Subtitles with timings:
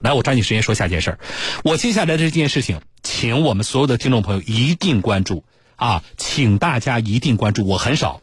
[0.00, 1.18] 来，我抓紧时间说下件事儿。
[1.64, 7.66] 我接下来的这件事情，请我们所有的听众朋友一定关注啊，请大家一定关注。
[7.66, 8.22] 我很少，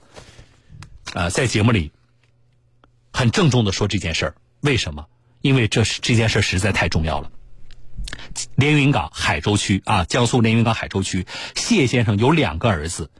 [1.13, 1.91] 呃，在节目里
[3.11, 4.35] 很郑重的说这件事儿。
[4.61, 5.07] 为什么？
[5.41, 7.29] 因为这是这件事实在太重要了。
[8.55, 13.11] 连云港海州区啊，江苏连云港海州区，谢先生有两个儿子，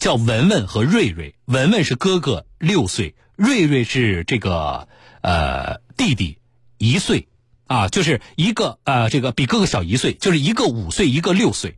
[0.00, 1.36] 叫文文和瑞瑞。
[1.44, 4.88] 文文是哥哥六岁，瑞瑞是这个
[5.20, 6.38] 呃弟弟
[6.78, 7.28] 一岁，
[7.66, 11.76] 啊，就是一个呃这个比哥哥小一岁，就是一个五岁，一个六岁。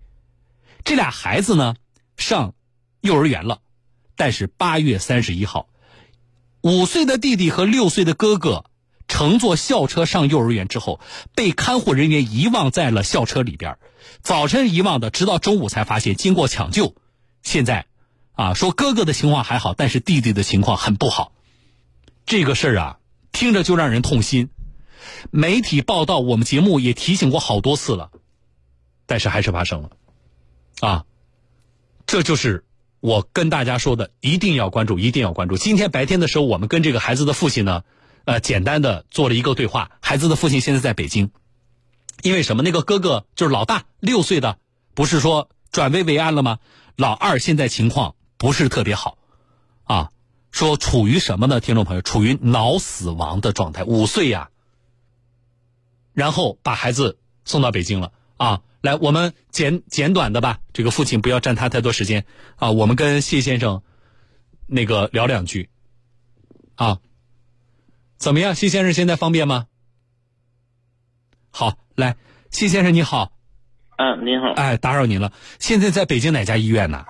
[0.85, 1.77] 这俩孩子呢
[2.17, 2.55] 上
[3.01, 3.61] 幼儿园了，
[4.17, 5.69] 但是八月三十一号，
[6.61, 8.65] 五岁的弟弟和六岁的哥哥。
[9.11, 11.01] 乘坐校车上幼儿园之后，
[11.35, 13.79] 被看护人员遗忘在了校车里边。
[14.21, 16.15] 早晨遗忘的，直到中午才发现。
[16.15, 16.95] 经过抢救，
[17.43, 17.87] 现在，
[18.33, 21.33] 啊，说哥哥的情况还好，但是弟弟的情况很不好。
[22.27, 22.99] 这个事儿啊，
[23.33, 24.51] 听着就让人痛心。
[25.31, 28.11] 媒体报道，我们节目也提醒过好多次了，
[29.07, 29.91] 但是还是发生了。
[30.81, 31.05] 啊，
[32.07, 32.65] 这就是
[33.01, 35.57] 我跟大家说的，一定要关注，一定要关注。
[35.57, 37.83] 今天白天的时候，我们跟这个孩子的父亲呢。
[38.25, 39.91] 呃，简单的做了一个对话。
[40.03, 41.31] 孩子的父亲现在在北京，
[42.21, 42.63] 因为什么？
[42.63, 44.59] 那个哥哥就是老大，六岁的，
[44.93, 46.59] 不是说转危为安了吗？
[46.95, 49.17] 老二现在情况不是特别好，
[49.85, 50.11] 啊，
[50.51, 51.61] 说处于什么呢？
[51.61, 54.51] 听众朋友，处于脑死亡的状态，五岁呀。
[56.19, 58.63] 然后把孩子送到北京了啊。
[58.81, 62.73] 来，我们简简短的吧，这个父亲不要占他太多时间啊。
[62.73, 63.83] 我们跟谢先生
[64.67, 65.71] 那个聊两句
[66.75, 66.99] 啊。
[68.17, 69.67] 怎么样，谢先生现在方便吗？
[71.51, 72.17] 好，来，
[72.51, 73.31] 谢先生你好。
[73.97, 74.55] 嗯，您好。
[74.55, 75.33] 哎，打扰您了。
[75.61, 77.07] 现在在北京哪家医院呢？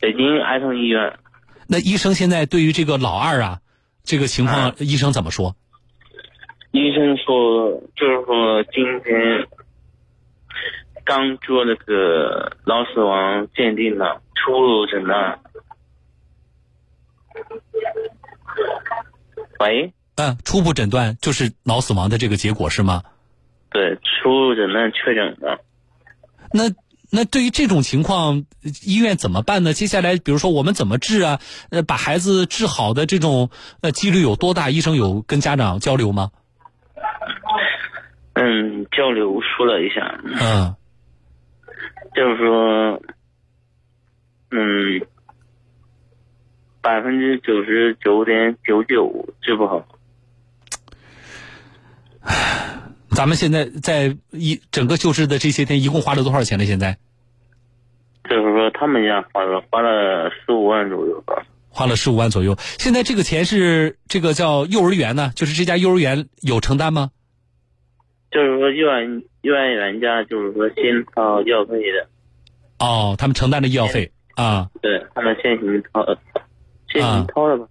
[0.00, 1.18] 北京儿童医院。
[1.66, 3.60] 那医生现在对于这个老二啊，
[4.04, 5.56] 这个情况，医生怎么说？
[6.74, 9.46] 医生说，就是说今天
[11.04, 15.38] 刚做那个脑死亡鉴定了，初步诊断。
[19.60, 19.92] 喂。
[20.16, 23.04] 嗯，初步诊断就是脑死亡的这个结果是吗？
[23.70, 25.60] 对，初步诊断确诊的。
[26.52, 26.74] 那
[27.12, 28.46] 那对于这种情况，
[28.84, 29.72] 医院怎么办呢？
[29.74, 31.40] 接下来，比如说我们怎么治啊？
[31.70, 34.70] 呃，把孩子治好的这种呃几率有多大？
[34.70, 36.32] 医生有跟家长交流吗？
[38.34, 40.20] 嗯，交流说了一下。
[40.24, 40.74] 嗯。
[42.14, 43.02] 就是说，
[44.50, 45.00] 嗯，
[46.80, 49.84] 百分之九十九点九九治不好。
[53.10, 56.64] 咱们现在在一整个救治的这些天，一共花了多少钱呢？
[56.64, 56.96] 现在，
[58.28, 61.44] 就是说他们家花了花了十五万左右吧。
[61.68, 62.56] 花了十五万左右。
[62.78, 67.10] 现在这个钱是这个叫幼儿园呢，就是这家幼儿园有承担吗？
[68.34, 72.08] 就是说幼儿幼儿园家就是说先掏医药费的。
[72.80, 74.68] 哦，他们承担的医药费啊？
[74.82, 76.04] 对他们先行掏，
[76.88, 77.68] 先行掏了吧。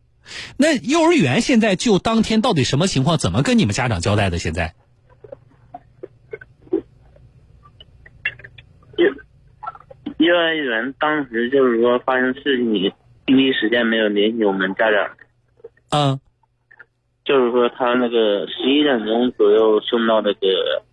[0.58, 3.18] 那幼儿园现在就当天到底什么情况？
[3.18, 4.40] 怎么跟你们家长交代的？
[4.40, 4.74] 现在？
[10.18, 12.94] 幼儿园当时就是说发生事情，
[13.26, 15.10] 第一时间没有联系我们家长。
[15.90, 16.20] 嗯，
[17.26, 20.84] 就是说他那个十一点钟左右送到那个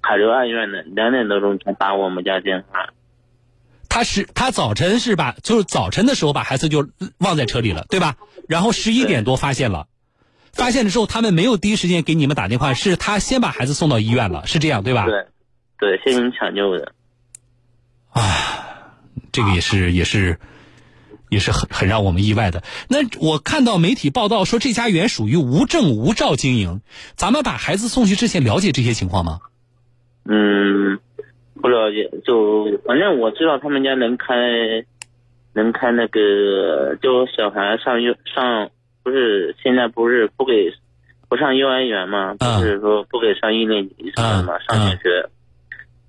[0.00, 2.88] 海州二院的，两点多钟才打我们家电话。
[3.88, 8.16] 他是他早晨是把就是早晨的时候把孩子就忘在车里了，对吧？
[8.48, 9.86] 然后十一点多发现了，
[10.52, 15.06] 发现了之后他们没有第一时间给你们打电话，是他先把孩子送到医院了，是这样对吧？
[15.06, 15.26] 对，
[15.78, 16.92] 对，先行抢救的。
[18.10, 18.20] 啊，
[19.32, 20.38] 这个也是也是，
[21.34, 22.62] 也是很很让我们意外的。
[22.88, 26.80] 那我看到媒体报道说这家园属于无证无照经营，
[27.16, 29.40] 咱们把孩子送去之前了解这些情况吗？
[30.26, 30.98] 嗯，
[31.60, 34.34] 不了解，就反正我知道他们家能开，
[35.52, 38.70] 能开那个，就小孩上幼上，
[39.02, 40.72] 不是现在不是不给
[41.28, 42.34] 不上幼儿园嘛？
[42.34, 45.28] 不是说不给上一年级上的嘛，上小学。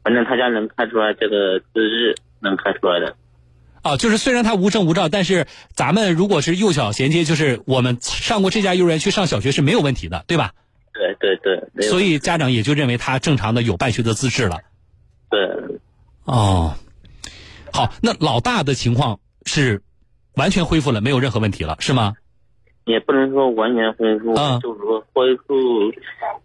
[0.04, 3.16] 反正他家能开出来这个资质，能开出来的。
[3.86, 5.46] 哦，就是虽然他无证无照，但是
[5.76, 10.54] 咱们如果是幼小衔接，就是我们上过这家幼儿园去上小学是没有问题的，对吧？
[10.92, 11.38] 对对
[11.76, 11.88] 对。
[11.88, 14.62] 所以家长也就认为他正常的有办学的资质了。
[15.30, 15.40] 对。
[16.24, 16.74] 哦，
[17.72, 19.84] 好，那老大的情况是
[20.34, 22.16] 完全恢复了，没有任何问题了，是吗？
[22.86, 25.92] 也不能说完全恢复，就是说恢复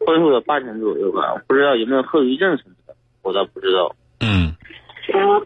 [0.04, 2.94] 恢复了八成左右吧，不知道有没有后遗症什么的。
[3.22, 3.96] 我倒不知道。
[4.20, 4.54] 嗯，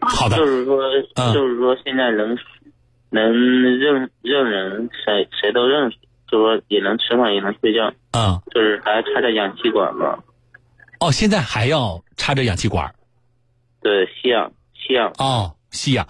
[0.01, 0.37] 好的。
[0.37, 0.79] 就是说，
[1.33, 2.37] 就是说，现在能
[3.09, 3.31] 能
[3.79, 5.97] 认认人，谁谁都认识，
[6.29, 7.93] 就说也能吃饭，也能睡觉。
[8.11, 8.41] 嗯。
[8.53, 10.19] 就是还插着氧气管嘛。
[10.99, 12.95] 哦，现在还要插着氧气管
[13.81, 15.13] 对，吸氧吸氧。
[15.17, 16.07] 哦，吸氧。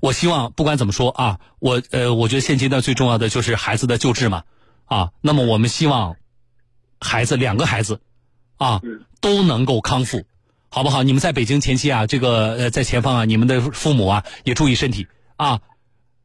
[0.00, 4.44] 我希望不管怎么说啊，我呃，我觉得现阶段最重要的就是孩子的救治嘛
[4.86, 5.10] 啊。
[5.20, 6.16] 那么我们希望
[7.00, 8.00] 孩子两个孩子
[8.56, 10.22] 啊嗯都能够康复，
[10.70, 11.02] 好不好？
[11.02, 15.06] 你们在北京前期啊，这个呃在前方啊，你们的父母啊也注意身体
[15.36, 15.60] 啊。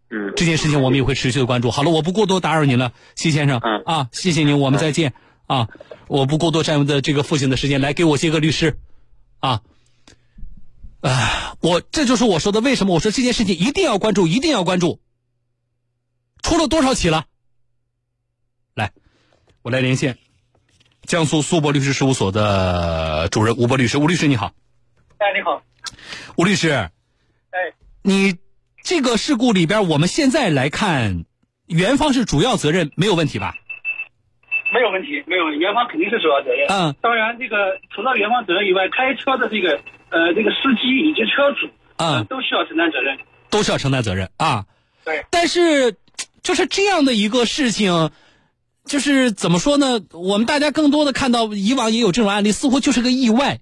[0.09, 1.71] 嗯，这件事情我们也会持续的关注。
[1.71, 3.59] 好了，我不过多打扰您了，谢先生。
[3.63, 5.13] 嗯啊，谢谢您，我们再见。
[5.47, 5.69] 啊，
[6.07, 8.77] 我不过多占用的这个父亲的时间，来给我接个律师。
[9.39, 9.61] 啊，
[11.01, 14.99] 啊，我这就是我说的，为什么我说这件事情一定要关注，一定要关注。
[16.41, 17.25] 出了多少起了？
[18.75, 18.91] 来，
[19.61, 20.17] 我来连线
[21.05, 23.97] 江苏苏博律师事务所的主任吴博律师。
[23.97, 24.51] 吴律师你好，
[25.17, 25.61] 哎，你好，
[26.37, 26.91] 吴律师，哎，
[28.01, 28.35] 你
[28.83, 31.25] 这个事故里边，我们现在来看，
[31.67, 33.53] 元方是主要责任，没有问题吧？
[34.73, 36.67] 没有问题，没有问题，元方肯定是主要责任。
[36.69, 39.79] 嗯当然，这个除了元方责任以外，开车的这个
[40.09, 43.17] 呃这个司机以及车主，呃嗯，都需要承担责任。
[43.49, 44.65] 都需要承担责任啊。
[45.05, 45.95] 对，但是，
[46.41, 48.09] 就是这样的一个事情，
[48.85, 50.01] 就是怎么说呢？
[50.11, 53.59] 我们大家更多的看到，以往也有这种案例，似乎就是个意外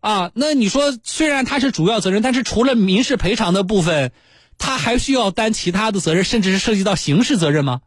[0.00, 0.30] 啊。
[0.34, 4.12] 那你说，虽然他是主要责任，但是除了民事赔偿的部分，
[4.58, 7.80] 他还需要担其他的责任，甚至是涉及到刑事责任吗？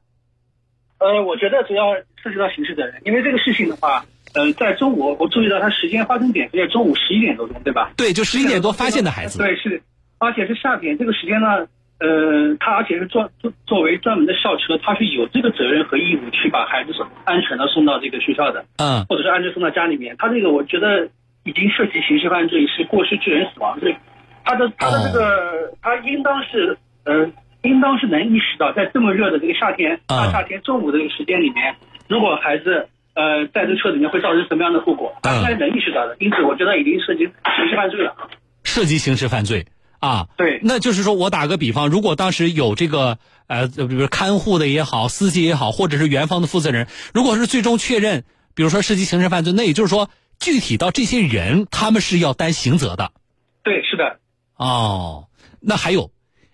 [0.97, 7.91] 呃，我觉得主要涉及到刑事责任，因为这个事情的话，呃，在中午我注意到他时间发生点是在中午十一点多钟，对吧？
[7.95, 9.37] 对，就十一点多发现的孩子。
[9.37, 9.81] 对，是，
[10.17, 11.67] 而且是夏天这个时间呢，
[12.01, 18.65] 呃，他而且是作作作为专门的校车，他是有这个责任和义务去把孩子送安全的送到这个学校的。
[18.77, 21.07] 嗯或者是安全送到家里面，他这个我觉得
[21.43, 23.95] 已经涉及刑事犯罪，是过失致人死亡罪。
[24.43, 26.75] 他的他的这个、他应当是
[27.05, 27.29] 呃，
[27.61, 31.75] 应当是能意识到，在这么热的这个夏天，啊大夏天中午的这个时间里面，
[32.07, 36.17] 如果孩子呃在这车里面会造成什么样的后果，他应该能意识到的。
[36.19, 38.15] 因此，我觉得已经涉及刑事犯罪了。
[38.63, 39.63] 涉及刑事犯罪
[40.01, 40.27] 啊。
[40.35, 43.17] 对，那就是说我打个比方，如果当时有这个
[43.47, 50.09] 呃，比如看护的也好，司机也好，或者是园方的负责人，如果是最终确认，比如说涉及刑事犯罪，那也就是说，
[50.39, 53.11] 具体到这些人，他们是要担刑责的。
[53.63, 54.19] 对，是的，
[54.55, 55.27] 哦，
[55.59, 56.11] 那还有，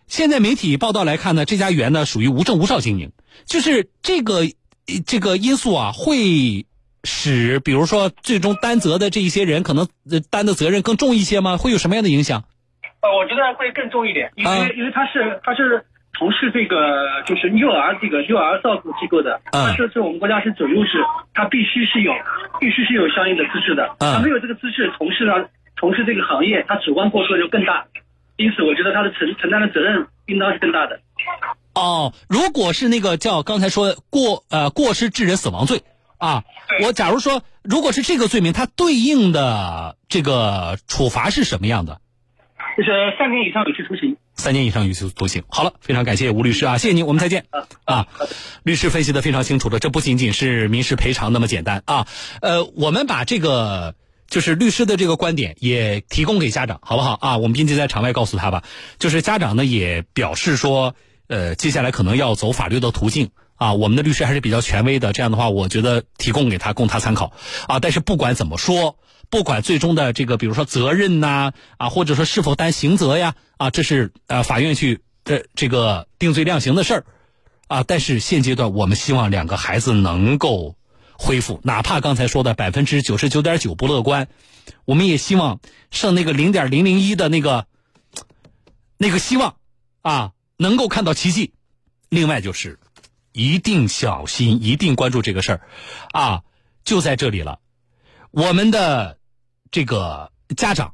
[0.07, 3.11] 现在媒体报道来看呢，这家园呢属于无证无照经营，
[3.45, 6.65] 就是这个呃这个因素啊，会
[7.03, 11.57] 使比如说最终担责的这一些人，可能呃担的责任更重一些吗？
[11.57, 12.43] 会有什么样的影响？
[13.07, 15.85] 呃，我觉得会更重一点，因为、啊因为他是他是
[16.17, 22.11] 从事这个就是幼儿这个幼儿照顾机构的，嗯他是是我们国家是准入制，他必须是有
[22.59, 25.49] 必须是有相应的资质的，嗯他没有这个资质从事了
[25.79, 27.85] 从事这个行业，他主观过错就更大，
[28.35, 30.99] 因此我觉得他的承承担的责任应当是更大的。
[31.75, 35.83] 哦，如果是那个叫刚才说过呃过失致人死亡罪
[36.17, 36.43] 啊，
[36.83, 42.01] 我假如说如果是这个罪名，它对应的这个处罚是什么样的？
[42.77, 44.15] 就是三年以上有期徒刑。
[44.35, 45.43] 三年以上有期徒刑。
[45.49, 48.07] 好了，非常感谢吴律师啊，谢谢您，我们再见啊啊。
[48.61, 52.07] 律师分析的非常清楚了，这不仅仅是民事赔偿那么简单啊。
[52.39, 53.95] 呃，我们把这个
[54.29, 57.37] 就是律师的这个观点也提供给家长，好不好啊？
[57.37, 58.63] 我们并且在场外告诉他吧，
[58.99, 60.93] 就是家长呢也表示说，
[61.27, 63.31] 呃，接下来可能要走法律的途径。
[63.55, 67.33] 啊，我们的律师还是比较权威的，这样的话，我觉得提供给他供他参考
[67.67, 67.79] 啊。
[67.79, 77.05] 但是不管怎么说，不管最终的这个，比如说责任呐、啊，或者说是否担刑责呀，啊，这是呃法院去呃这个定罪量刑的事儿
[77.67, 77.83] 啊。
[77.83, 80.75] 但是现阶段，我们希望两个孩子能够
[81.13, 84.27] 恢复，哪怕刚才说的百分之九十九点九不乐观，
[84.85, 85.59] 我们也希望
[85.91, 87.67] 剩那个零点零零一的那个
[88.97, 89.57] 那个希望
[90.01, 91.53] 啊，能够看到奇迹。
[92.09, 92.79] 另外就是。
[93.33, 95.61] 一定小心，一定关注这个事儿，
[96.11, 96.41] 啊，
[96.83, 97.59] 就在这里了。
[98.37, 99.17] 我们的
[99.71, 100.93] 这个家长，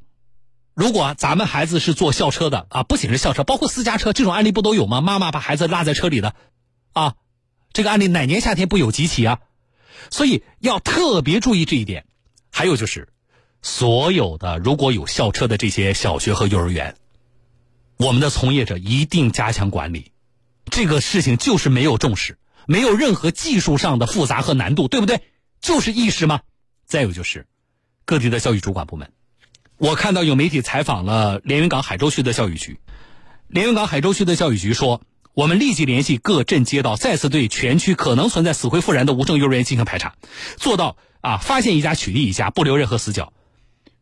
[0.73, 5.01] 如果咱们孩子是坐校车的啊，不仅是校车，包括私家车，这种案例不都有吗？
[5.01, 6.35] 妈妈把孩子落在车里的，
[6.93, 7.15] 啊，
[7.73, 9.41] 这个案例哪年夏天不有几起啊？
[10.09, 12.05] 所以要特别注意这一点。
[12.49, 13.09] 还有就是，
[13.61, 16.95] 所有的如果有校车的这些小学和幼儿园，
[17.97, 20.13] 我们的从业者一定加强管理。
[20.71, 25.19] 这个事情就是没有重视，没有任何技术上的复杂和难度，对不对？
[25.59, 26.39] 就是意识吗？
[26.85, 27.47] 再有就是，
[28.05, 29.11] 各地的教育主管部门，
[29.77, 32.79] 我看到有媒体采访了连云港海州区的教育局，
[33.47, 35.01] 连云港海州区的教育局说，
[35.33, 40.15] 我们立即联系各镇街道，再次对全区可能存在死灰复燃的无证幼儿园进行排查，
[40.57, 43.33] 做到啊发现一家取缔一家，不留任何死角。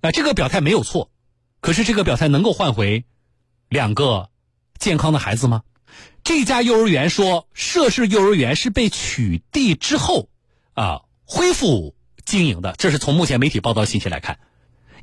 [0.02, 1.12] 啊，这个表态没有错，
[1.60, 3.06] 可是这个表态能够换回
[3.70, 4.30] 两个
[4.80, 5.62] 健康的孩子吗？
[6.24, 10.30] 这家幼儿园说，涉事幼儿园是被取缔之后
[10.74, 14.40] 啊恢复经营的，这是从目前媒体报道信息来看。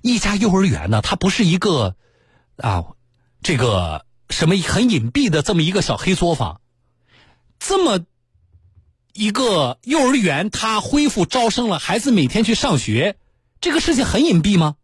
[0.00, 1.96] 一家幼儿园呢，它不是一个
[2.56, 2.84] 啊，
[3.42, 6.60] 这个什么很隐蔽的这么一个小黑作坊，
[7.58, 8.04] 这么
[9.12, 13.16] 一个幼儿园，它恢复招生了，孩子每天去上学，
[13.60, 14.76] 这个事情很隐蔽吗？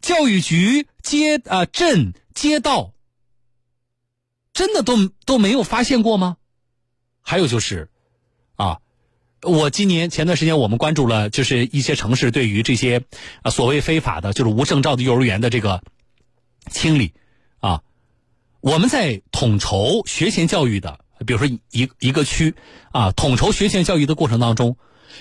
[0.00, 2.94] 教育局、街啊、镇、街道，
[4.52, 6.36] 真的都都没有发现过吗？
[7.20, 7.89] 还有就是。
[9.42, 13.04] 我今年前段时间，我们关注了，就是一些城市对于这些
[13.40, 15.82] 啊所谓非法的，就是无证照的幼儿园的这个
[16.70, 17.14] 清理
[17.60, 17.82] 啊。
[18.60, 22.54] 我们在统筹学前教育的，比如说一一个区
[22.92, 24.76] 啊，统筹学前教育的过程当中，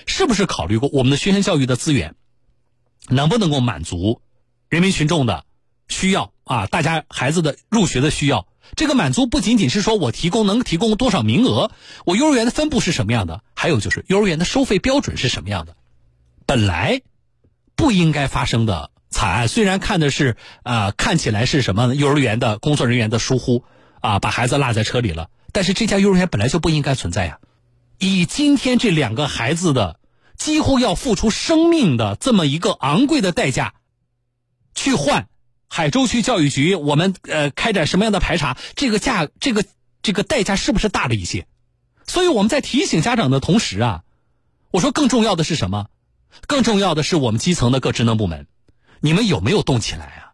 [0.05, 2.15] 是不是考虑过我们的学前教育的资源
[3.07, 4.21] 能不能够满足
[4.67, 5.45] 人民群众的
[5.87, 6.65] 需要啊？
[6.65, 8.48] 大家孩子的入学的需要。
[8.75, 11.71] 这个满足不仅仅是说我提供能提供多少名额，
[12.05, 15.75] 我幼儿园的分布是什么样的，还有就是幼儿园的收费标准是什么样的。
[16.45, 17.01] 本来
[17.75, 23.63] 不应该发生的惨案，虽然看的是啊，看起来是什么幼儿园的工作人员的疏忽
[24.01, 27.39] 啊，把孩子落在车里了，但是这家幼儿园本来就不应该存在呀。
[27.97, 29.99] 以今天这两个孩子的
[30.37, 33.73] 几乎要付出生命的这么一个昂贵的代价
[34.75, 35.28] 去换。
[35.69, 38.57] 海州区教育局，我们呃开展什么样的排查？
[38.75, 39.63] 这个价，这个
[40.01, 41.47] 这个代价是不是大了一些？
[42.07, 44.01] 所以我们在提醒家长的同时啊，
[44.71, 45.85] 我说更重要的是什么？
[46.47, 48.47] 更重要的是我们基层的各职能部门，
[48.99, 50.33] 你们有没有动起来啊？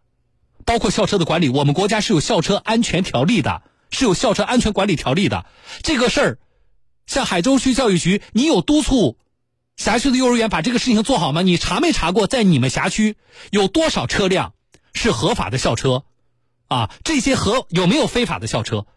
[0.66, 3.62] 包括校车的管理，我们国家是有校车安全条例的，
[3.92, 5.46] 是有校车安全管理条例的。
[5.84, 6.38] 这个事儿，
[7.06, 9.18] 像海州区教育局，你有督促
[9.76, 11.44] 辖区的幼儿园把这个事情做好吗？
[11.44, 13.16] 你查没查过，在你们辖区
[13.52, 14.55] 有多少车辆？
[14.96, 16.04] 是合法的校车，
[16.68, 18.88] 啊，这些合有没有非法的校车？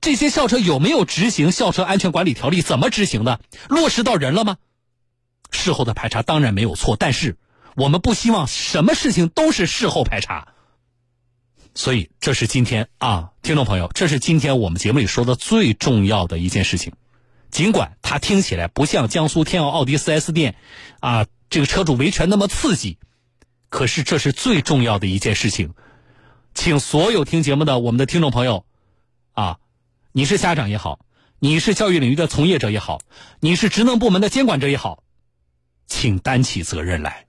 [0.00, 2.62] 这些校车有没有执行校车安全管理条例？
[2.62, 3.40] 怎么执行的？
[3.68, 4.56] 落实到人了吗？
[5.50, 7.36] 事后的排查当然没有错，但是
[7.76, 10.48] 我们不希望什么事情都是事后排查。
[11.74, 16.94] 所以这是今天啊，听众朋友，这是今天我们节目里说的最重要的一件事情。
[17.50, 20.56] 尽管它听起来不像江苏天奥奥迪 4S 店
[21.00, 22.98] 啊，这个车主维权那么刺激。
[23.74, 25.74] 可是这是最重要的一件事情，
[26.54, 28.64] 请所有听节目的我们的听众朋友，
[29.32, 29.58] 啊，
[30.12, 31.00] 你是家长也好，
[31.40, 33.00] 你是教育领域的从业者也好，
[33.40, 35.02] 你是职能部门的监管者也好，
[35.88, 37.26] 请担起责任来。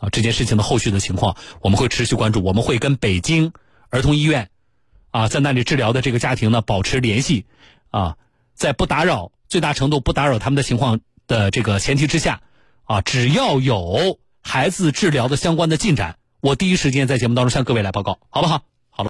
[0.00, 3.52] 啊，这件事情的后续的情况我们会持续关注，我们会跟北京
[3.90, 4.50] 儿童医院，
[5.12, 7.46] 啊，在那里治疗的这个家庭呢保持联系，
[7.90, 8.16] 啊，
[8.54, 12.42] 在不打扰最大程度不打扰他们的情况的这个前提之下，
[12.82, 14.18] 啊，只要有。
[14.42, 18.62] 孩子治疗的相关的进展，我第一时间在节目当中向各位来报告，好不好？